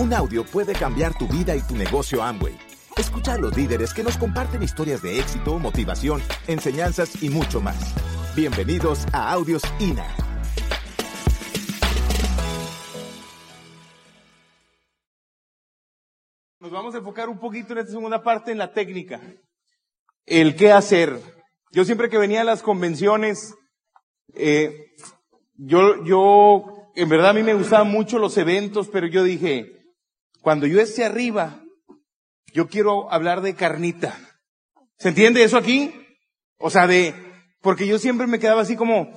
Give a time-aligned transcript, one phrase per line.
[0.00, 2.56] Un audio puede cambiar tu vida y tu negocio Amway.
[2.96, 7.76] Escucha a los líderes que nos comparten historias de éxito, motivación, enseñanzas y mucho más.
[8.34, 10.06] Bienvenidos a Audios INA.
[16.60, 19.20] Nos vamos a enfocar un poquito en esta segunda parte en la técnica.
[20.24, 21.20] El qué hacer.
[21.72, 23.54] Yo siempre que venía a las convenciones,
[24.32, 24.94] eh,
[25.56, 29.76] yo, yo, en verdad a mí me gustaban mucho los eventos, pero yo dije,
[30.40, 31.62] cuando yo esté arriba,
[32.52, 34.18] yo quiero hablar de carnita.
[34.98, 35.92] ¿Se entiende eso aquí?
[36.58, 37.14] O sea, de,
[37.60, 39.10] porque yo siempre me quedaba así como,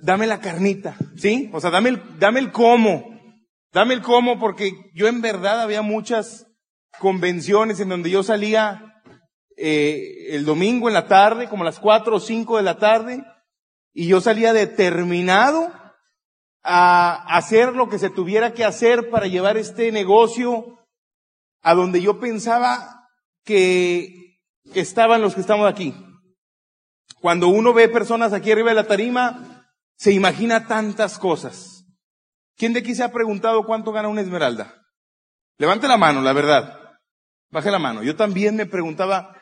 [0.00, 1.50] dame la carnita, ¿sí?
[1.52, 3.18] O sea, dame el, dame el cómo.
[3.72, 6.46] Dame el cómo, porque yo en verdad había muchas
[6.98, 9.02] convenciones en donde yo salía
[9.56, 13.24] eh, el domingo en la tarde, como a las cuatro o cinco de la tarde,
[13.92, 15.70] y yo salía determinado
[16.62, 20.78] a hacer lo que se tuviera que hacer para llevar este negocio
[21.62, 23.08] a donde yo pensaba
[23.44, 24.38] que
[24.74, 25.94] estaban los que estamos aquí.
[27.20, 31.84] Cuando uno ve personas aquí arriba de la tarima, se imagina tantas cosas.
[32.56, 34.82] ¿Quién de aquí se ha preguntado cuánto gana una esmeralda?
[35.58, 36.78] Levante la mano, la verdad.
[37.50, 38.02] Baje la mano.
[38.02, 39.36] Yo también me preguntaba,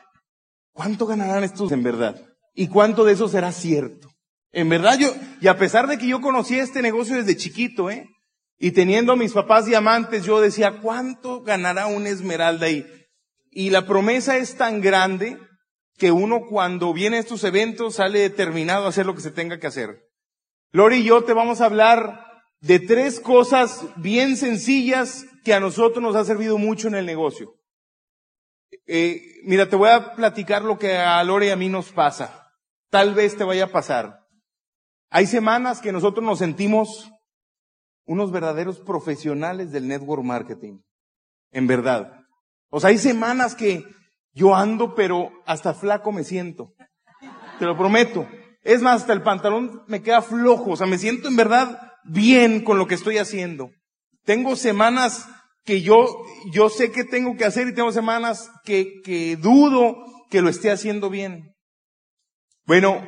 [0.71, 2.19] ¿cuánto ganarán estos en verdad?
[2.53, 4.09] ¿Y cuánto de eso será cierto?
[4.51, 8.07] En verdad yo, y a pesar de que yo conocí este negocio desde chiquito, ¿eh?
[8.59, 12.85] Y teniendo a mis papás diamantes, yo decía, ¿cuánto ganará una esmeralda ahí?
[13.51, 15.37] Y la promesa es tan grande
[15.97, 19.59] que uno cuando viene a estos eventos sale determinado a hacer lo que se tenga
[19.59, 20.07] que hacer.
[20.71, 22.25] Lori y yo te vamos a hablar
[22.61, 27.53] de tres cosas bien sencillas que a nosotros nos ha servido mucho en el negocio.
[28.85, 32.51] Eh, mira, te voy a platicar lo que a Lori y a mí nos pasa.
[32.89, 34.26] Tal vez te vaya a pasar.
[35.09, 37.11] Hay semanas que nosotros nos sentimos
[38.05, 40.79] unos verdaderos profesionales del network marketing.
[41.51, 42.21] En verdad.
[42.69, 43.83] O sea, hay semanas que
[44.33, 46.73] yo ando, pero hasta flaco me siento.
[47.59, 48.27] Te lo prometo.
[48.63, 50.71] Es más, hasta el pantalón me queda flojo.
[50.71, 53.71] O sea, me siento en verdad bien con lo que estoy haciendo.
[54.23, 55.27] Tengo semanas
[55.63, 56.05] que yo,
[56.51, 59.97] yo sé que tengo que hacer y tengo semanas que, que dudo
[60.29, 61.55] que lo esté haciendo bien.
[62.65, 63.01] Bueno,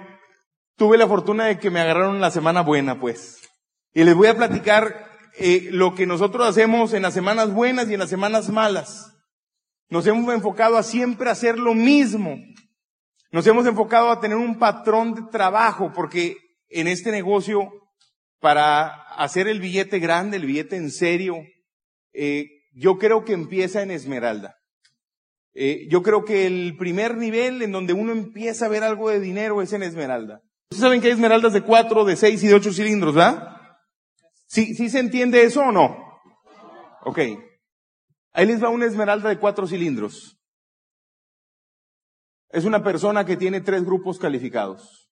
[0.80, 3.42] tuve la fortuna de que me agarraron la semana buena, pues.
[3.94, 7.94] Y les voy a platicar eh, lo que nosotros hacemos en las semanas buenas y
[7.94, 9.14] en las semanas malas.
[9.90, 12.38] Nos hemos enfocado a siempre hacer lo mismo.
[13.32, 16.38] Nos hemos enfocado a tener un patrón de trabajo, porque
[16.70, 17.70] en este negocio,
[18.40, 18.88] para
[19.18, 21.36] hacer el billete grande, el billete en serio,
[22.14, 24.56] eh, yo creo que empieza en Esmeralda.
[25.54, 29.20] Eh, yo creo que el primer nivel en donde uno empieza a ver algo de
[29.20, 30.42] dinero es en Esmeralda.
[30.72, 33.58] Ustedes saben que hay esmeraldas de cuatro, de seis y de ocho cilindros, ¿verdad?
[34.46, 35.98] ¿Sí, ¿Sí se entiende eso o no?
[37.06, 37.20] Ok.
[38.34, 40.38] Ahí les va una esmeralda de cuatro cilindros.
[42.50, 45.10] Es una persona que tiene tres grupos calificados.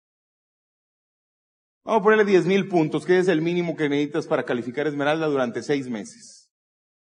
[1.85, 5.27] Vamos a ponerle diez mil puntos, que es el mínimo que necesitas para calificar esmeralda
[5.27, 6.51] durante seis meses.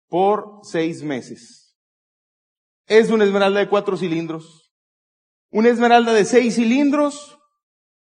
[0.08, 1.76] Por seis meses.
[2.88, 4.72] Es una esmeralda de cuatro cilindros.
[5.52, 7.35] Una esmeralda de seis cilindros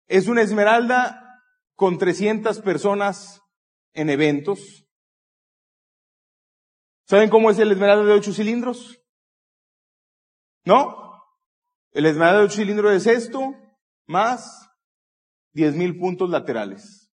[0.07, 1.41] es una esmeralda
[1.75, 3.41] con 300 personas
[3.93, 4.85] en eventos.
[7.07, 9.01] ¿Saben cómo es el esmeralda de 8 cilindros?
[10.63, 11.23] ¿No?
[11.91, 13.55] El esmeralda de 8 cilindros es esto,
[14.07, 14.69] más
[15.53, 17.11] 10 mil puntos laterales.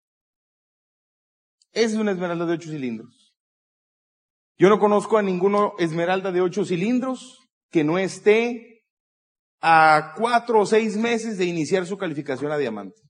[1.73, 3.35] Es una esmeralda de 8 cilindros.
[4.59, 8.72] Yo no conozco a ninguno esmeralda de 8 cilindros que no esté
[9.63, 13.01] a cuatro o seis meses de iniciar su calificación a diamante.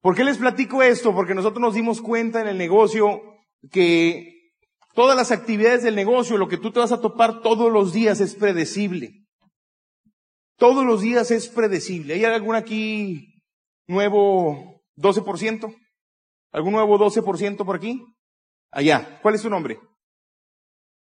[0.00, 1.14] ¿Por qué les platico esto?
[1.14, 3.22] Porque nosotros nos dimos cuenta en el negocio
[3.70, 4.50] que
[4.94, 8.20] todas las actividades del negocio, lo que tú te vas a topar todos los días
[8.20, 9.12] es predecible.
[10.56, 12.14] Todos los días es predecible.
[12.14, 13.42] ¿Hay algún aquí
[13.86, 15.72] nuevo 12%?
[16.50, 18.04] ¿Algún nuevo 12% por aquí?
[18.72, 19.20] Allá.
[19.22, 19.78] ¿Cuál es tu nombre?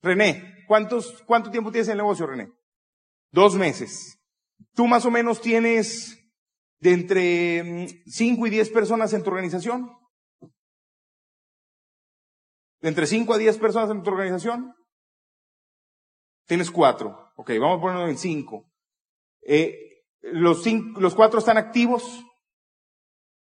[0.02, 0.64] René.
[0.66, 2.48] ¿Cuántos, ¿Cuánto tiempo tienes en el negocio, René?
[3.32, 4.18] Dos meses.
[4.74, 6.18] Tú más o menos tienes
[6.78, 9.90] de entre 5 mm, y 10 personas en tu organización.
[12.80, 14.74] De entre 5 a 10 personas en tu organización.
[16.46, 17.32] Tienes cuatro.
[17.36, 18.70] Ok, vamos a ponerlo en cinco.
[19.40, 22.22] Eh, los, cinco, los cuatro están activos.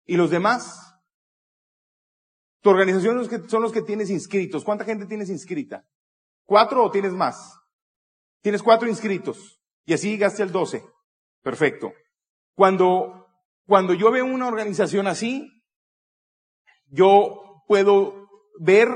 [0.05, 0.81] ¿Y los demás?
[2.61, 4.63] Tu organización son los, que, son los que tienes inscritos.
[4.63, 5.85] ¿Cuánta gente tienes inscrita?
[6.45, 7.59] ¿Cuatro o tienes más?
[8.41, 9.54] Tienes cuatro inscritos.
[9.85, 10.83] Y así llegaste al 12.
[11.41, 11.93] Perfecto.
[12.55, 13.27] Cuando,
[13.65, 15.51] cuando yo veo una organización así,
[16.87, 18.27] yo puedo
[18.59, 18.89] ver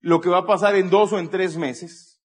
[0.00, 2.22] lo que va a pasar en dos o en tres meses,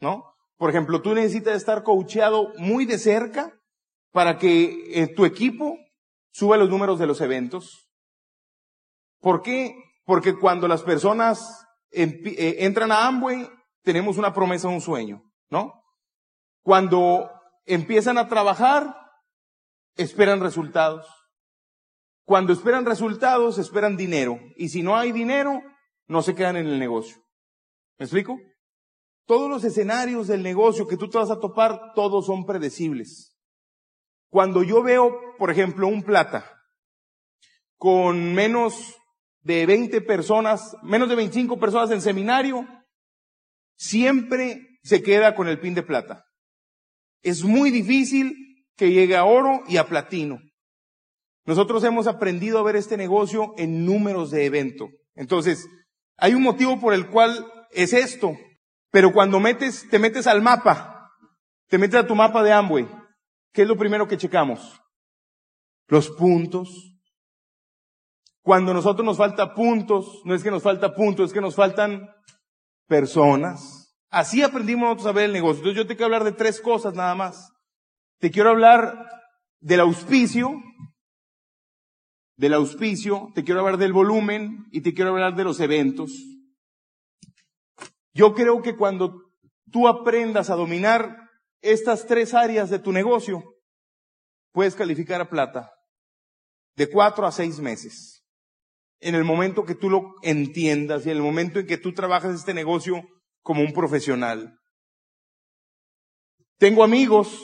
[0.00, 0.24] ¿no?
[0.56, 3.52] Por ejemplo, tú necesitas estar coacheado muy de cerca
[4.12, 5.76] para que eh, tu equipo
[6.32, 7.88] suba los números de los eventos.
[9.20, 9.74] ¿Por qué?
[10.04, 13.48] Porque cuando las personas eh, entran a Amway,
[13.82, 15.72] tenemos una promesa, un sueño, ¿no?
[16.62, 17.30] Cuando
[17.64, 18.94] empiezan a trabajar,
[19.96, 21.06] esperan resultados.
[22.24, 24.38] Cuando esperan resultados, esperan dinero.
[24.56, 25.62] Y si no hay dinero,
[26.06, 27.16] no se quedan en el negocio.
[27.98, 28.38] ¿Me explico?
[29.26, 33.36] Todos los escenarios del negocio que tú te vas a topar, todos son predecibles.
[34.30, 36.50] Cuando yo veo, por ejemplo, un plata
[37.76, 38.96] con menos
[39.42, 42.66] de 20 personas, menos de 25 personas en seminario,
[43.76, 46.24] siempre se queda con el pin de plata.
[47.24, 48.32] Es muy difícil
[48.76, 50.38] que llegue a oro y a platino.
[51.46, 54.88] Nosotros hemos aprendido a ver este negocio en números de evento.
[55.14, 55.66] Entonces,
[56.16, 58.36] hay un motivo por el cual es esto.
[58.90, 61.10] Pero cuando metes, te metes al mapa,
[61.68, 62.86] te metes a tu mapa de Amway,
[63.52, 64.80] ¿qué es lo primero que checamos?
[65.88, 66.94] Los puntos.
[68.42, 71.56] Cuando a nosotros nos falta puntos, no es que nos falta puntos, es que nos
[71.56, 72.08] faltan
[72.86, 73.83] personas.
[74.14, 75.58] Así aprendimos nosotros a ver el negocio.
[75.58, 77.52] Entonces yo te quiero hablar de tres cosas nada más.
[78.20, 79.10] Te quiero hablar
[79.60, 80.62] del auspicio,
[82.36, 86.12] del auspicio, te quiero hablar del volumen y te quiero hablar de los eventos.
[88.12, 89.20] Yo creo que cuando
[89.72, 91.28] tú aprendas a dominar
[91.60, 93.42] estas tres áreas de tu negocio,
[94.52, 95.72] puedes calificar a plata
[96.76, 98.24] de cuatro a seis meses.
[99.00, 102.36] En el momento que tú lo entiendas y en el momento en que tú trabajas
[102.36, 103.02] este negocio
[103.44, 104.58] como un profesional.
[106.58, 107.38] Tengo amigos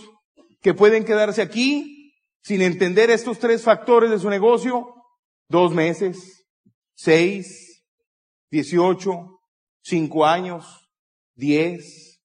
[0.62, 4.94] que pueden quedarse aquí sin entender estos tres factores de su negocio,
[5.48, 6.46] dos meses,
[6.94, 7.84] seis,
[8.50, 9.40] dieciocho,
[9.82, 10.90] cinco años,
[11.34, 12.18] diez,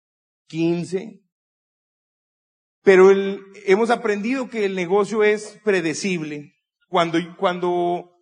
[0.48, 1.22] quince.
[2.82, 3.12] Pero
[3.66, 6.54] hemos aprendido que el negocio es predecible.
[6.88, 8.16] Cuando, cuando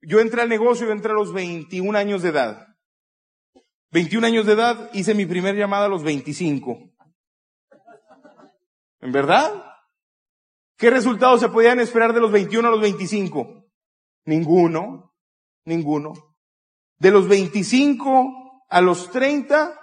[0.00, 2.67] yo entré al negocio, yo a los 21 años de edad.
[3.90, 6.78] 21 años de edad, hice mi primer llamada a los 25.
[9.00, 9.64] ¿En verdad?
[10.76, 13.64] ¿Qué resultados se podían esperar de los 21 a los 25?
[14.26, 15.14] Ninguno,
[15.64, 16.12] ninguno.
[16.98, 19.78] De los 25 a los 30,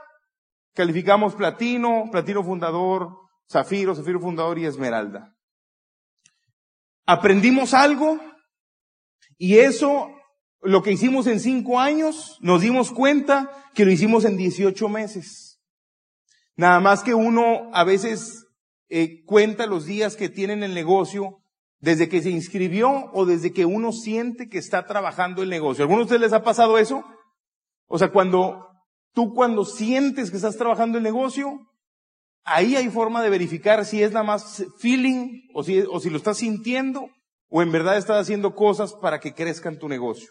[0.73, 3.17] calificamos platino, platino fundador,
[3.49, 5.35] zafiro, zafiro fundador y esmeralda.
[7.05, 8.19] Aprendimos algo
[9.37, 10.09] y eso,
[10.61, 15.59] lo que hicimos en cinco años, nos dimos cuenta que lo hicimos en 18 meses.
[16.55, 18.47] Nada más que uno a veces
[18.89, 21.39] eh, cuenta los días que tiene en el negocio
[21.79, 25.83] desde que se inscribió o desde que uno siente que está trabajando el negocio.
[25.83, 27.03] ¿A algunos de ustedes les ha pasado eso?
[27.87, 28.67] O sea, cuando
[29.13, 31.59] tú cuando sientes que estás trabajando el negocio,
[32.43, 36.17] ahí hay forma de verificar si es nada más feeling o si, o si lo
[36.17, 37.09] estás sintiendo
[37.49, 40.29] o en verdad estás haciendo cosas para que crezca en tu negocio.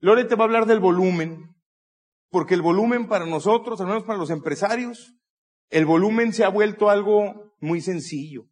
[0.00, 1.54] Lore te va a hablar del volumen,
[2.30, 5.14] porque el volumen para nosotros, al menos para los empresarios,
[5.68, 8.46] el volumen se ha vuelto algo muy sencillo.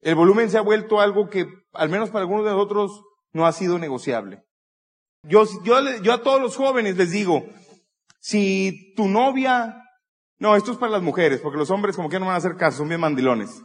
[0.00, 3.02] El volumen se ha vuelto algo que, al menos para algunos de nosotros,
[3.32, 4.42] no ha sido negociable.
[5.22, 7.44] Yo, yo, yo a todos los jóvenes les digo,
[8.18, 9.84] si tu novia,
[10.38, 12.56] no, esto es para las mujeres, porque los hombres como que no van a hacer
[12.56, 13.62] caso, son bien mandilones.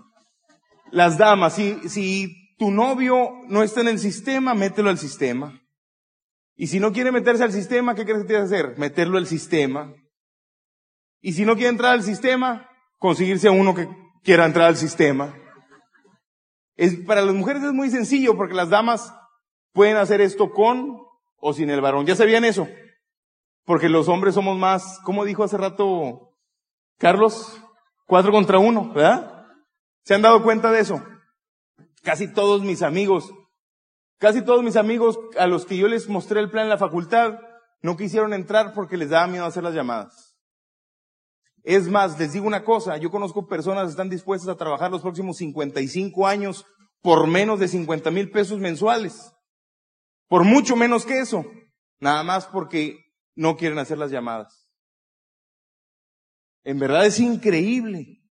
[0.92, 5.62] Las damas, si, si tu novio no está en el sistema, mételo al sistema.
[6.56, 8.78] Y si no quiere meterse al sistema, ¿qué crees que tienes que hacer?
[8.78, 9.94] Meterlo al sistema.
[11.22, 13.88] Y si no quiere entrar al sistema, conseguirse a uno que
[14.24, 15.36] quiera entrar al sistema.
[16.76, 19.14] Es, para las mujeres es muy sencillo porque las damas
[19.74, 20.98] pueden hacer esto con
[21.38, 22.06] o sin el varón.
[22.06, 22.68] ¿Ya sabían eso?
[23.66, 26.36] Porque los hombres somos más, como dijo hace rato
[26.98, 27.62] Carlos?
[28.06, 29.48] Cuatro contra uno, ¿verdad?
[30.04, 31.04] ¿Se han dado cuenta de eso?
[32.04, 33.34] Casi todos mis amigos,
[34.18, 37.40] casi todos mis amigos a los que yo les mostré el plan en la facultad,
[37.82, 40.36] no quisieron entrar porque les daba miedo hacer las llamadas.
[41.64, 45.02] Es más, les digo una cosa, yo conozco personas que están dispuestas a trabajar los
[45.02, 46.66] próximos 55 años
[47.02, 49.32] por menos de 50 mil pesos mensuales.
[50.28, 51.46] Por mucho menos que eso.
[52.00, 52.98] Nada más porque
[53.36, 54.68] no quieren hacer las llamadas.
[56.64, 58.24] En verdad es increíble.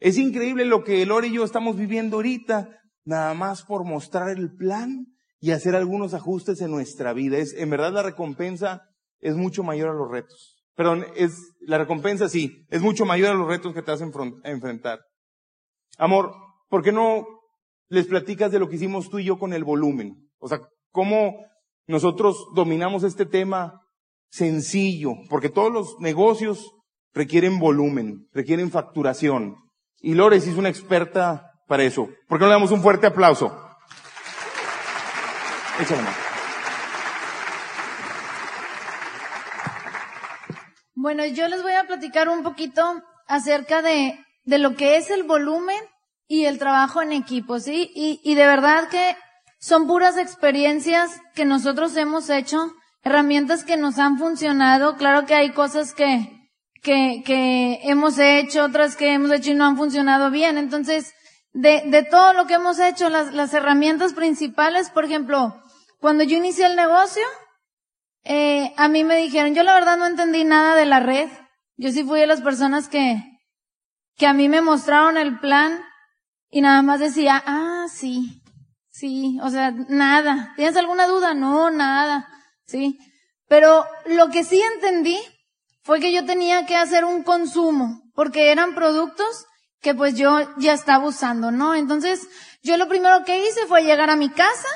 [0.00, 2.68] Es increíble lo que Lore y yo estamos viviendo ahorita,
[3.04, 5.06] nada más por mostrar el plan
[5.44, 7.36] y hacer algunos ajustes en nuestra vida.
[7.36, 8.80] Es, en verdad la recompensa
[9.20, 10.64] es mucho mayor a los retos.
[10.74, 14.10] Perdón, es, la recompensa sí, es mucho mayor a los retos que te hacen
[14.42, 15.00] enfrentar.
[15.98, 16.32] Amor,
[16.70, 17.26] ¿por qué no
[17.90, 20.30] les platicas de lo que hicimos tú y yo con el volumen?
[20.38, 20.60] O sea,
[20.90, 21.44] cómo
[21.86, 23.82] nosotros dominamos este tema
[24.30, 26.72] sencillo, porque todos los negocios
[27.12, 29.56] requieren volumen, requieren facturación.
[30.00, 32.08] Y Lores es una experta para eso.
[32.28, 33.63] ¿Por qué no le damos un fuerte aplauso?
[40.94, 45.24] Bueno, yo les voy a platicar un poquito acerca de, de lo que es el
[45.24, 45.80] volumen
[46.26, 47.90] y el trabajo en equipo, ¿sí?
[47.94, 49.16] Y, y de verdad que
[49.58, 54.96] son puras experiencias que nosotros hemos hecho, herramientas que nos han funcionado.
[54.96, 56.48] Claro que hay cosas que,
[56.82, 60.56] que, que hemos hecho, otras que hemos hecho y no han funcionado bien.
[60.56, 61.12] Entonces,
[61.52, 65.62] de, de todo lo que hemos hecho, las, las herramientas principales, por ejemplo,
[66.04, 67.22] cuando yo inicié el negocio,
[68.24, 71.30] eh, a mí me dijeron, yo la verdad no entendí nada de la red.
[71.78, 73.22] Yo sí fui de las personas que,
[74.14, 75.82] que a mí me mostraron el plan
[76.50, 78.42] y nada más decía, ah, sí,
[78.90, 80.52] sí, o sea, nada.
[80.56, 81.32] ¿Tienes alguna duda?
[81.32, 82.28] No, nada,
[82.66, 82.98] sí.
[83.48, 85.18] Pero lo que sí entendí
[85.84, 89.46] fue que yo tenía que hacer un consumo, porque eran productos
[89.80, 91.74] que pues yo ya estaba usando, ¿no?
[91.74, 92.28] Entonces,
[92.62, 94.68] yo lo primero que hice fue llegar a mi casa,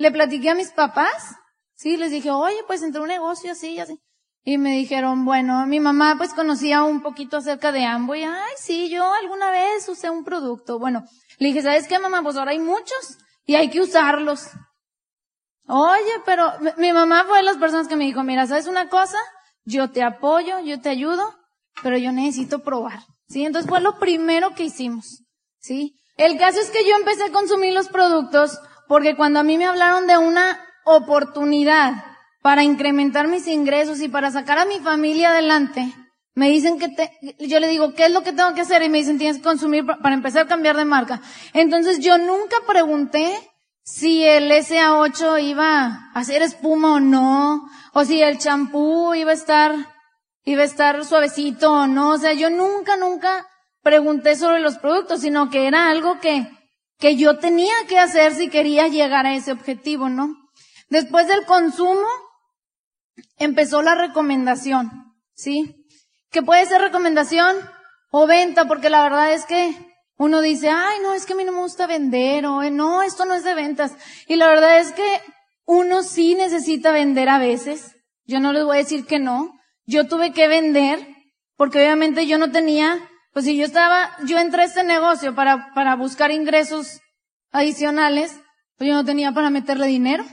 [0.00, 1.36] le platiqué a mis papás,
[1.74, 4.00] sí, les dije, oye, pues entré un negocio así, así.
[4.44, 8.24] Y me dijeron, bueno, mi mamá pues conocía un poquito acerca de Amway.
[8.24, 10.78] Ay, sí, yo alguna vez usé un producto.
[10.78, 11.04] Bueno,
[11.38, 12.22] le dije, ¿sabes qué, mamá?
[12.22, 14.46] Pues ahora hay muchos y hay que usarlos.
[15.66, 19.18] Oye, pero mi mamá fue de las personas que me dijo, mira, ¿sabes una cosa?
[19.66, 21.34] Yo te apoyo, yo te ayudo,
[21.82, 23.00] pero yo necesito probar.
[23.28, 23.44] ¿Sí?
[23.44, 25.24] Entonces fue lo primero que hicimos.
[25.58, 25.94] ¿Sí?
[26.16, 28.58] El caso es que yo empecé a consumir los productos
[28.90, 31.92] porque cuando a mí me hablaron de una oportunidad
[32.42, 35.94] para incrementar mis ingresos y para sacar a mi familia adelante,
[36.34, 38.82] me dicen que te, yo le digo, ¿qué es lo que tengo que hacer?
[38.82, 41.22] Y me dicen, tienes que consumir para empezar a cambiar de marca.
[41.52, 43.32] Entonces yo nunca pregunté
[43.84, 49.34] si el SA8 iba a hacer espuma o no, o si el champú iba a
[49.34, 49.72] estar,
[50.44, 52.14] iba a estar suavecito o no.
[52.14, 53.46] O sea, yo nunca, nunca
[53.84, 56.50] pregunté sobre los productos, sino que era algo que,
[57.00, 60.36] que yo tenía que hacer si quería llegar a ese objetivo, ¿no?
[60.90, 62.06] Después del consumo,
[63.36, 64.90] empezó la recomendación,
[65.34, 65.86] ¿sí?
[66.30, 67.56] Que puede ser recomendación
[68.10, 69.74] o venta, porque la verdad es que
[70.16, 73.24] uno dice, ay, no, es que a mí no me gusta vender, o no, esto
[73.24, 73.92] no es de ventas.
[74.28, 75.20] Y la verdad es que
[75.64, 77.96] uno sí necesita vender a veces.
[78.26, 79.58] Yo no les voy a decir que no.
[79.86, 81.06] Yo tuve que vender,
[81.56, 82.98] porque obviamente yo no tenía,
[83.32, 87.00] pues si yo estaba, yo entré a este negocio para, para buscar ingresos
[87.52, 88.40] adicionales,
[88.76, 90.24] pues yo no tenía para meterle dinero.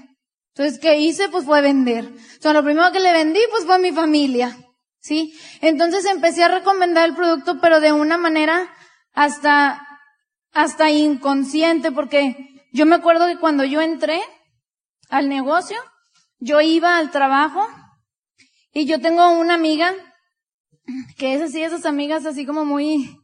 [0.56, 1.30] Entonces, ¿qué hice?
[1.30, 2.06] Pues fue vender.
[2.06, 4.58] O sea, lo primero que le vendí, pues fue a mi familia.
[5.00, 5.38] ¿Sí?
[5.62, 8.70] Entonces empecé a recomendar el producto, pero de una manera
[9.14, 9.86] hasta,
[10.52, 12.36] hasta inconsciente, porque
[12.74, 14.22] yo me acuerdo que cuando yo entré
[15.10, 15.78] al negocio,
[16.40, 17.68] yo iba al trabajo
[18.74, 19.94] y yo tengo una amiga
[21.18, 23.18] que es así, esas amigas así como muy,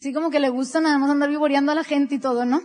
[0.00, 2.60] así como que le gusta nada más andar vivoreando a la gente y todo, ¿no?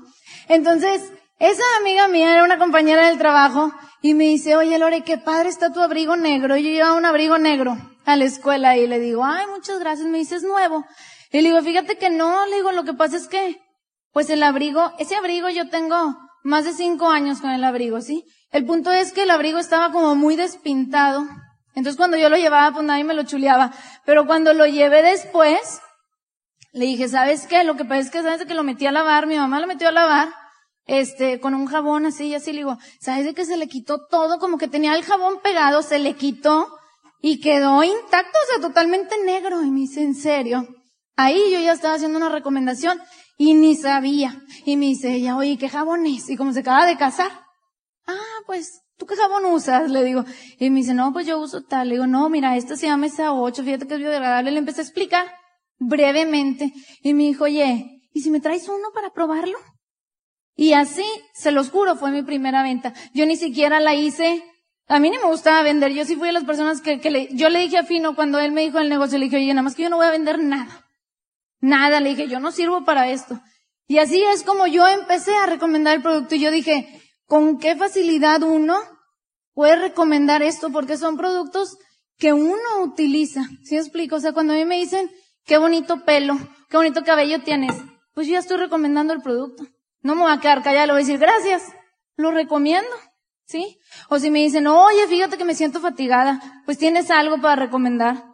[0.48, 1.02] Entonces,
[1.40, 5.50] esa amiga mía era una compañera del trabajo y me dice, oye Lore, qué padre
[5.50, 6.58] está tu abrigo negro.
[6.58, 10.08] Yo llevaba un abrigo negro a la escuela y le digo, ay, muchas gracias.
[10.08, 10.84] Me dice, es nuevo.
[11.32, 13.62] Y le digo, fíjate que no, le digo, lo que pasa es que,
[14.14, 18.24] pues el abrigo, ese abrigo yo tengo más de cinco años con el abrigo, ¿sí?
[18.52, 21.28] El punto es que el abrigo estaba como muy despintado.
[21.78, 23.72] Entonces cuando yo lo llevaba, pues nadie me lo chuleaba.
[24.04, 25.80] Pero cuando lo llevé después,
[26.74, 27.64] le dije, ¿sabes qué?
[27.64, 28.48] Lo que pasa es que, ¿sabes?
[28.48, 30.30] Que lo metí a lavar, mi mamá lo metió a lavar
[30.88, 34.08] este, con un jabón así y así, le digo, ¿sabes de que se le quitó
[34.08, 34.40] todo?
[34.40, 36.68] Como que tenía el jabón pegado, se le quitó
[37.22, 39.62] y quedó intacto, o sea, totalmente negro.
[39.62, 40.68] Y me dice, ¿en serio?
[41.16, 43.00] Ahí yo ya estaba haciendo una recomendación
[43.38, 44.42] y ni sabía.
[44.66, 46.28] Y me dice ella, oye, ¿qué jabón es?
[46.28, 47.30] Y como se acaba de casar.
[48.08, 49.90] Ah, pues, ¿tú qué jabón usas?
[49.90, 50.26] Le digo.
[50.60, 51.90] Y me dice, no, pues yo uso tal.
[51.90, 54.52] Le digo, no, mira, este se llama esa 8, fíjate que es biodegradable.
[54.52, 55.26] Le empecé a explicar
[55.80, 56.74] brevemente.
[57.02, 59.58] Y me dijo, oye, ¿y si me traes uno para probarlo?
[60.56, 62.94] Y así, se los juro, fue mi primera venta.
[63.14, 64.44] Yo ni siquiera la hice,
[64.88, 67.30] a mí ni me gustaba vender, yo sí fui de las personas que, que le,
[67.36, 69.62] yo le dije a Fino cuando él me dijo el negocio, le dije, oye, nada
[69.62, 70.84] más que yo no voy a vender nada.
[71.60, 73.40] Nada, le dije, yo no sirvo para esto.
[73.88, 76.97] Y así es como yo empecé a recomendar el producto y yo dije,
[77.28, 78.78] ¿con qué facilidad uno
[79.54, 80.72] puede recomendar esto?
[80.72, 81.78] Porque son productos
[82.18, 83.44] que uno utiliza.
[83.64, 84.16] ¿Sí explico?
[84.16, 85.12] O sea, cuando a mí me dicen,
[85.46, 86.38] qué bonito pelo,
[86.70, 87.76] qué bonito cabello tienes,
[88.14, 89.64] pues yo ya estoy recomendando el producto.
[90.02, 91.64] No me voy a quedar callada, voy a decir gracias.
[92.16, 92.90] Lo recomiendo.
[93.46, 93.80] ¿Sí?
[94.10, 98.26] O si me dicen, oye, fíjate que me siento fatigada, pues tienes algo para recomendar.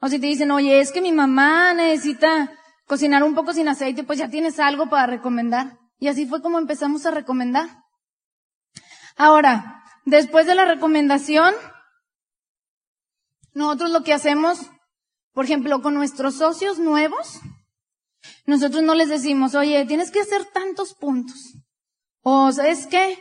[0.00, 2.50] O si te dicen, oye, es que mi mamá necesita
[2.86, 5.78] cocinar un poco sin aceite, pues ya tienes algo para recomendar.
[5.98, 7.83] Y así fue como empezamos a recomendar.
[9.16, 11.54] Ahora, después de la recomendación,
[13.52, 14.70] nosotros lo que hacemos,
[15.32, 17.40] por ejemplo, con nuestros socios nuevos,
[18.46, 21.54] nosotros no les decimos, oye, tienes que hacer tantos puntos.
[22.22, 23.18] O, ¿sabes qué?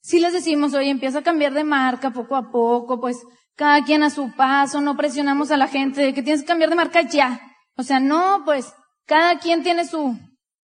[0.00, 3.18] Si les decimos, oye, empieza a cambiar de marca poco a poco, pues
[3.54, 6.70] cada quien a su paso, no presionamos a la gente de que tienes que cambiar
[6.70, 7.40] de marca ya.
[7.76, 8.72] O sea, no, pues
[9.06, 10.18] cada quien tiene su,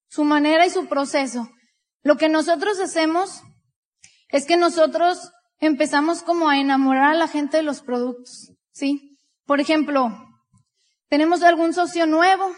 [0.08, 1.48] su manera y su proceso.
[2.02, 3.42] Lo que nosotros hacemos
[4.32, 9.18] es que nosotros empezamos como a enamorar a la gente de los productos, ¿sí?
[9.46, 10.10] Por ejemplo,
[11.08, 12.50] tenemos algún socio nuevo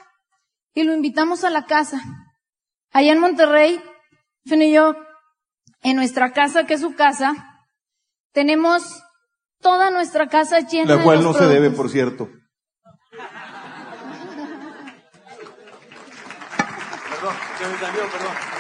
[0.73, 2.01] y lo invitamos a la casa.
[2.93, 3.83] Allá en Monterrey,
[4.47, 4.95] Fin y yo,
[5.83, 7.35] en nuestra casa, que es su casa,
[8.33, 9.03] tenemos
[9.61, 12.29] toda nuestra casa llena La cual de no los se debe, por cierto.
[17.09, 18.54] Perdón, se me salió, perdón.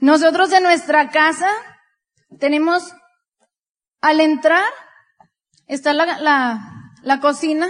[0.00, 1.48] Nosotros en nuestra casa
[2.38, 2.94] tenemos,
[4.00, 4.64] al entrar,
[5.66, 7.68] está la, la, la cocina.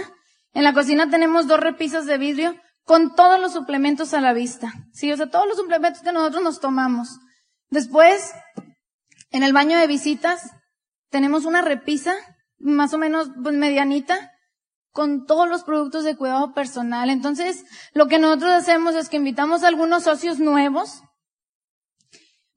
[0.53, 4.73] En la cocina tenemos dos repisas de vidrio con todos los suplementos a la vista.
[4.93, 7.19] Sí, o sea, todos los suplementos que nosotros nos tomamos.
[7.69, 8.31] Después,
[9.29, 10.51] en el baño de visitas,
[11.09, 12.15] tenemos una repisa,
[12.59, 14.31] más o menos pues, medianita,
[14.91, 17.09] con todos los productos de cuidado personal.
[17.09, 21.01] Entonces, lo que nosotros hacemos es que invitamos a algunos socios nuevos,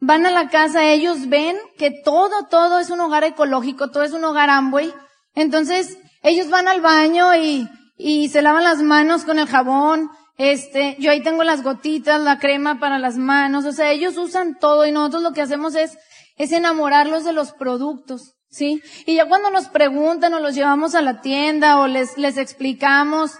[0.06, 4.12] van a la casa, ellos ven que todo, todo es un hogar ecológico, todo es
[4.12, 4.92] un hogar Amway.
[5.34, 10.10] Entonces, ellos van al baño y, y se lavan las manos con el jabón.
[10.36, 13.64] Este, yo ahí tengo las gotitas, la crema para las manos.
[13.64, 15.96] O sea, ellos usan todo y nosotros lo que hacemos es,
[16.36, 18.34] es enamorarlos de los productos.
[18.50, 18.80] ¿Sí?
[19.04, 23.32] Y ya cuando nos preguntan o los llevamos a la tienda o les, les explicamos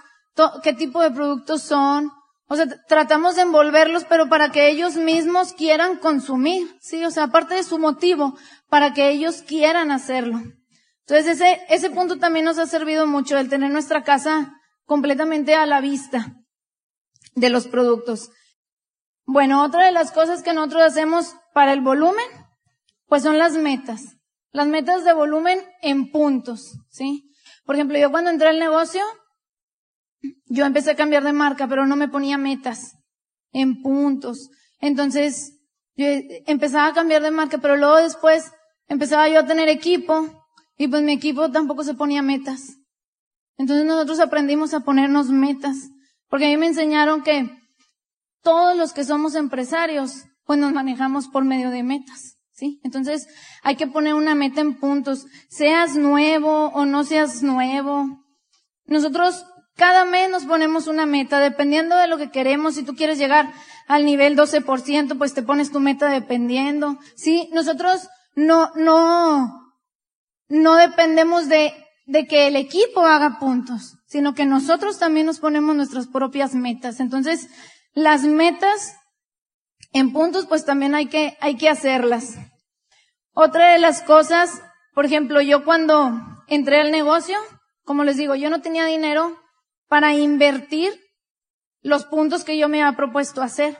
[0.63, 2.11] qué tipo de productos son,
[2.55, 7.05] o sea, tratamos de envolverlos, pero para que ellos mismos quieran consumir, ¿sí?
[7.05, 8.37] O sea, aparte de su motivo,
[8.69, 10.41] para que ellos quieran hacerlo.
[11.01, 15.67] Entonces ese, ese punto también nos ha servido mucho, el tener nuestra casa completamente a
[15.67, 16.37] la vista
[17.35, 18.31] de los productos.
[19.27, 22.27] Bueno, otra de las cosas que nosotros hacemos para el volumen,
[23.07, 24.17] pues son las metas.
[24.53, 27.31] Las metas de volumen en puntos, ¿sí?
[27.65, 29.03] Por ejemplo, yo cuando entré al negocio,
[30.47, 32.93] yo empecé a cambiar de marca, pero no me ponía metas
[33.53, 34.51] en puntos.
[34.81, 35.55] Entonces,
[35.97, 36.07] yo
[36.47, 38.51] empezaba a cambiar de marca, pero luego después
[38.89, 40.45] empezaba yo a tener equipo
[40.77, 42.79] y pues mi equipo tampoco se ponía metas.
[43.57, 45.77] Entonces nosotros aprendimos a ponernos metas,
[46.29, 47.49] porque a mí me enseñaron que
[48.43, 52.81] todos los que somos empresarios, pues nos manejamos por medio de metas, ¿sí?
[52.83, 53.29] Entonces
[53.63, 58.07] hay que poner una meta en puntos, seas nuevo o no seas nuevo.
[58.87, 62.75] Nosotros cada mes nos ponemos una meta, dependiendo de lo que queremos.
[62.75, 63.53] Si tú quieres llegar
[63.89, 66.99] al nivel 12%, pues te pones tu meta dependiendo.
[67.17, 69.75] Sí, nosotros no, no,
[70.49, 71.75] no dependemos de,
[72.07, 77.01] de que el equipo haga puntos, sino que nosotros también nos ponemos nuestras propias metas.
[77.01, 77.49] Entonces,
[77.95, 78.97] las metas
[79.93, 82.35] en puntos, pues también hay que, hay que hacerlas.
[83.33, 84.63] Otra de las cosas,
[84.95, 86.13] por ejemplo, yo cuando
[86.47, 87.37] entré al negocio,
[87.85, 89.37] como les digo, yo no tenía dinero
[89.89, 90.93] para invertir
[91.83, 93.79] los puntos que yo me había propuesto hacer.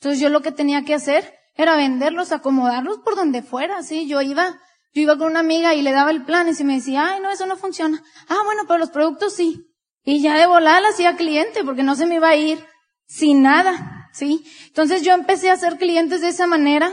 [0.00, 4.06] Entonces yo lo que tenía que hacer era venderlos, acomodarlos por donde fuera, sí.
[4.06, 4.60] Yo iba,
[4.92, 7.20] yo iba con una amiga y le daba el plan y si me decía, ay,
[7.20, 8.02] no, eso no funciona.
[8.28, 9.62] Ah, bueno, pero los productos sí.
[10.04, 12.64] Y ya de volada la hacía cliente porque no se me iba a ir
[13.06, 14.44] sin nada, sí.
[14.66, 16.92] Entonces yo empecé a hacer clientes de esa manera,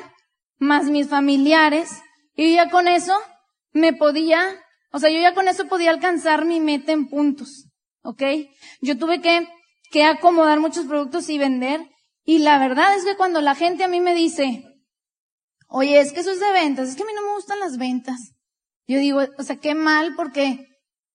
[0.58, 2.02] más mis familiares,
[2.36, 3.16] y ya con eso
[3.72, 4.42] me podía,
[4.92, 7.66] o sea, yo ya con eso podía alcanzar mi meta en puntos,
[8.04, 8.24] ¿ok?
[8.82, 9.48] Yo tuve que,
[9.92, 11.90] que acomodar muchos productos y vender,
[12.24, 14.64] y la verdad es que cuando la gente a mí me dice,
[15.68, 17.78] oye, es que eso es de ventas, es que a mí no me gustan las
[17.78, 18.34] ventas.
[18.88, 20.68] Yo digo, o sea, qué mal porque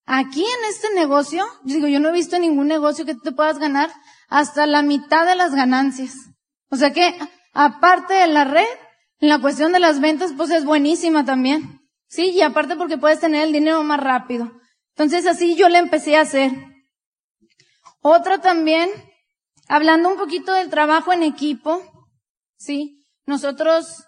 [0.07, 3.59] aquí en este negocio, yo digo, yo no he visto ningún negocio que te puedas
[3.59, 3.91] ganar
[4.29, 6.15] hasta la mitad de las ganancias.
[6.71, 7.15] O sea que,
[7.53, 8.67] aparte de la red,
[9.21, 11.81] la cuestión de las ventas, pues es buenísima también.
[12.09, 14.51] Sí, y aparte porque puedes tener el dinero más rápido.
[14.97, 16.53] Entonces así yo le empecé a hacer.
[18.11, 18.89] Otra también,
[19.69, 21.83] hablando un poquito del trabajo en equipo,
[22.57, 24.03] sí, nosotros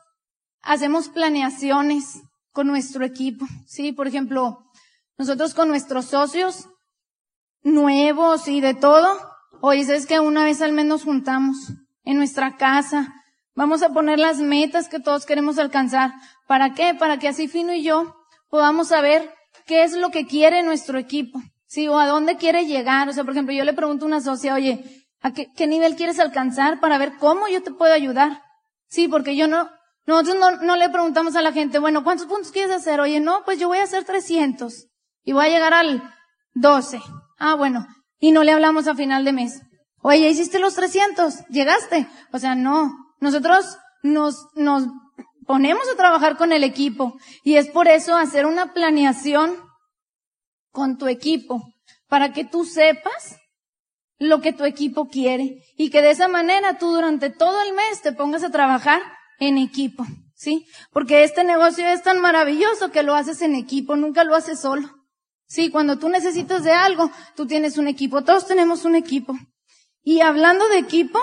[0.62, 4.64] hacemos planeaciones con nuestro equipo, sí, por ejemplo,
[5.18, 6.66] nosotros con nuestros socios
[7.62, 9.20] nuevos y de todo,
[9.60, 11.56] oye, es que una vez al mes nos juntamos
[12.04, 13.14] en nuestra casa,
[13.54, 16.14] vamos a poner las metas que todos queremos alcanzar.
[16.46, 16.94] ¿Para qué?
[16.94, 18.16] Para que así Fino y yo
[18.48, 19.30] podamos saber
[19.66, 21.38] qué es lo que quiere nuestro equipo,
[21.70, 23.08] sí, o a dónde quiere llegar.
[23.08, 25.94] O sea, por ejemplo, yo le pregunto a una socia, oye, ¿a qué, qué nivel
[25.94, 28.42] quieres alcanzar para ver cómo yo te puedo ayudar?
[28.88, 29.70] Sí, porque yo no,
[30.04, 33.00] Nosotros no, no le preguntamos a la gente, bueno, ¿cuántos puntos quieres hacer?
[33.00, 34.88] Oye, no, pues yo voy a hacer 300
[35.22, 36.02] y voy a llegar al
[36.54, 37.00] 12.
[37.38, 37.86] Ah, bueno.
[38.18, 39.62] Y no le hablamos a final de mes.
[40.02, 42.08] Oye, hiciste los 300, llegaste.
[42.32, 42.90] O sea, no.
[43.20, 44.88] Nosotros nos, nos
[45.46, 49.54] ponemos a trabajar con el equipo y es por eso hacer una planeación
[50.70, 51.62] con tu equipo
[52.08, 53.38] para que tú sepas
[54.18, 58.02] lo que tu equipo quiere y que de esa manera tú durante todo el mes
[58.02, 59.00] te pongas a trabajar
[59.38, 60.04] en equipo,
[60.34, 60.66] ¿sí?
[60.92, 64.88] Porque este negocio es tan maravilloso que lo haces en equipo, nunca lo haces solo.
[65.46, 69.36] Sí, cuando tú necesitas de algo, tú tienes un equipo, todos tenemos un equipo.
[70.02, 71.18] Y hablando de equipo,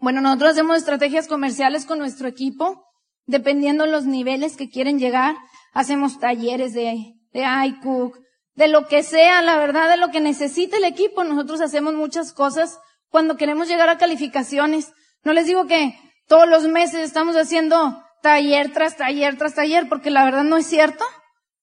[0.00, 2.84] bueno, nosotros hacemos estrategias comerciales con nuestro equipo,
[3.26, 5.36] dependiendo los niveles que quieren llegar.
[5.72, 8.18] Hacemos talleres de, de iCook,
[8.54, 11.24] de lo que sea, la verdad, de lo que necesite el equipo.
[11.24, 14.92] Nosotros hacemos muchas cosas cuando queremos llegar a calificaciones.
[15.22, 20.10] No les digo que todos los meses estamos haciendo taller tras taller tras taller, porque
[20.10, 21.04] la verdad no es cierto.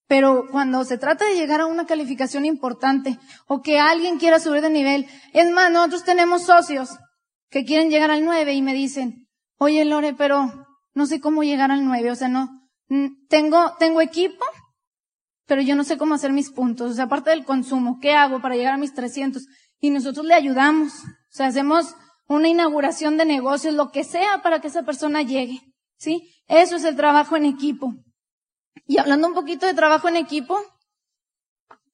[0.06, 4.60] Pero cuando se trata de llegar a una calificación importante o que alguien quiera subir
[4.60, 6.90] de nivel, es más, nosotros tenemos socios
[7.48, 9.26] que quieren llegar al 9 y me dicen,
[9.58, 12.48] oye Lore, pero no sé cómo llegar al 9, o sea, no,
[13.28, 14.44] tengo, tengo equipo,
[15.46, 18.40] pero yo no sé cómo hacer mis puntos, o sea, aparte del consumo, ¿qué hago
[18.40, 19.46] para llegar a mis 300?
[19.80, 21.94] Y nosotros le ayudamos, o sea, hacemos
[22.28, 25.60] una inauguración de negocios, lo que sea para que esa persona llegue,
[25.96, 26.30] ¿sí?
[26.48, 27.94] Eso es el trabajo en equipo.
[28.86, 30.58] Y hablando un poquito de trabajo en equipo,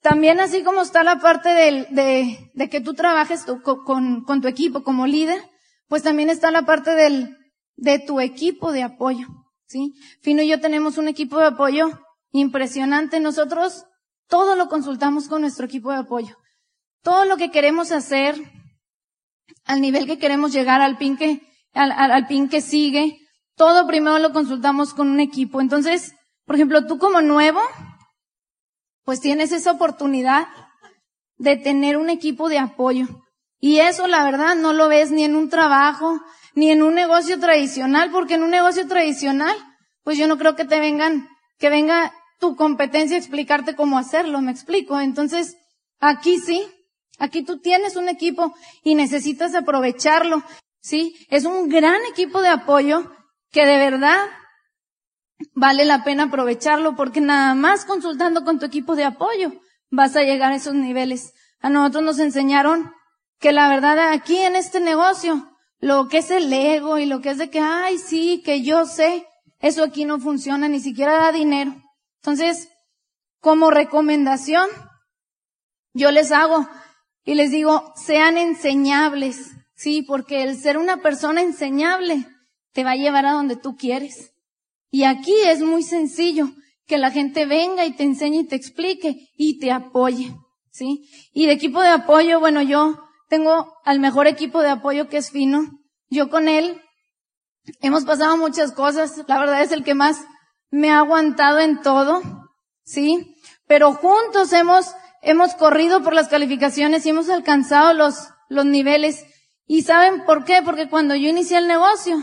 [0.00, 3.44] también así como está la parte de, de, que tú trabajes
[3.84, 5.42] con, con, tu equipo como líder,
[5.88, 7.36] pues también está la parte del,
[7.76, 9.26] de tu equipo de apoyo,
[9.66, 9.94] ¿sí?
[10.22, 11.90] Fino y yo tenemos un equipo de apoyo
[12.32, 13.20] impresionante.
[13.20, 13.84] Nosotros
[14.28, 16.36] todo lo consultamos con nuestro equipo de apoyo.
[17.02, 18.36] Todo lo que queremos hacer,
[19.64, 21.40] al nivel que queremos llegar, al pin que,
[21.72, 23.18] al, al pin que sigue,
[23.56, 25.60] todo primero lo consultamos con un equipo.
[25.60, 26.14] Entonces,
[26.44, 27.60] por ejemplo, tú como nuevo,
[29.04, 30.48] pues tienes esa oportunidad
[31.36, 33.06] de tener un equipo de apoyo.
[33.60, 36.20] Y eso, la verdad, no lo ves ni en un trabajo,
[36.54, 39.56] ni en un negocio tradicional, porque en un negocio tradicional,
[40.04, 44.52] pues yo no creo que te vengan, que venga tu competencia explicarte cómo hacerlo, me
[44.52, 45.00] explico.
[45.00, 45.56] Entonces,
[46.00, 46.62] aquí sí,
[47.18, 50.42] aquí tú tienes un equipo y necesitas aprovecharlo,
[50.80, 51.14] ¿sí?
[51.28, 53.10] Es un gran equipo de apoyo
[53.50, 54.18] que de verdad
[55.54, 59.52] vale la pena aprovecharlo porque nada más consultando con tu equipo de apoyo
[59.90, 61.32] vas a llegar a esos niveles.
[61.60, 62.92] A nosotros nos enseñaron
[63.40, 67.30] que la verdad aquí en este negocio, lo que es el ego y lo que
[67.30, 69.26] es de que, ay, sí, que yo sé,
[69.60, 71.74] eso aquí no funciona, ni siquiera da dinero.
[72.28, 72.68] Entonces,
[73.40, 74.68] como recomendación,
[75.94, 76.68] yo les hago
[77.24, 82.26] y les digo, sean enseñables, sí, porque el ser una persona enseñable
[82.74, 84.34] te va a llevar a donde tú quieres.
[84.90, 86.50] Y aquí es muy sencillo
[86.86, 90.36] que la gente venga y te enseñe y te explique y te apoye,
[90.70, 91.08] ¿sí?
[91.32, 95.30] Y de equipo de apoyo, bueno, yo tengo al mejor equipo de apoyo que es
[95.30, 95.62] Fino.
[96.10, 96.78] Yo con él
[97.80, 99.24] hemos pasado muchas cosas.
[99.26, 100.26] La verdad es el que más
[100.70, 102.22] me ha aguantado en todo,
[102.84, 103.36] ¿sí?
[103.66, 104.86] Pero juntos hemos,
[105.22, 109.24] hemos corrido por las calificaciones y hemos alcanzado los, los niveles.
[109.66, 110.62] ¿Y saben por qué?
[110.64, 112.16] Porque cuando yo inicié el negocio,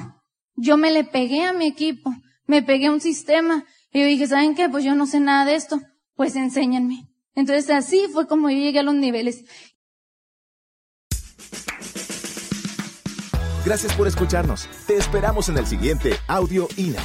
[0.56, 2.12] yo me le pegué a mi equipo
[2.48, 4.70] me pegué a un sistema y yo dije, ¿saben qué?
[4.70, 5.80] Pues yo no sé nada de esto,
[6.16, 7.10] pues enséñenme.
[7.34, 9.44] Entonces así fue como yo llegué a los niveles.
[13.66, 14.70] Gracias por escucharnos.
[14.86, 17.02] Te esperamos en el siguiente Audio INA.